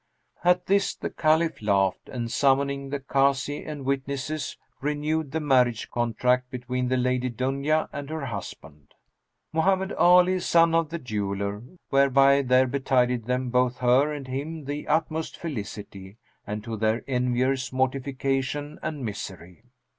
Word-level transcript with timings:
At 0.43 0.65
this 0.65 0.95
the 0.95 1.11
Caliph 1.11 1.61
laughed 1.61 2.09
and, 2.09 2.31
summoning 2.31 2.89
the 2.89 2.99
Kazi 2.99 3.63
and 3.63 3.85
witnesses, 3.85 4.57
renewed 4.81 5.31
the 5.31 5.39
marriage 5.39 5.91
contract 5.91 6.49
between 6.49 6.87
the 6.87 6.97
Lady 6.97 7.29
Dunya 7.29 7.87
and 7.93 8.09
her 8.09 8.25
husband, 8.25 8.95
Mohammed 9.53 9.91
Ali 9.93 10.39
son 10.39 10.73
of 10.73 10.89
the 10.89 10.97
Jeweller, 10.97 11.61
whereby 11.91 12.41
there 12.41 12.65
betided 12.65 13.25
them, 13.25 13.51
both 13.51 13.77
her 13.77 14.11
and 14.11 14.27
him 14.27 14.65
the 14.65 14.87
utmost 14.87 15.37
felicity, 15.37 16.17
and 16.47 16.63
to 16.63 16.77
their 16.77 17.01
enviers 17.07 17.71
mortification 17.71 18.79
and 18.81 19.05
misery. 19.05 19.61